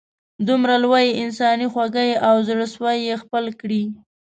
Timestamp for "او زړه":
2.27-2.65